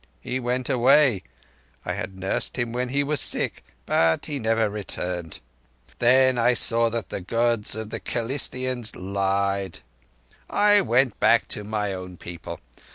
[0.21, 5.39] He went away—I had nursed him when he was sick—but he never returned.
[5.99, 9.81] Then I saw that the Gods of the Kerlistians lied,
[10.49, 12.59] and I went back to my own people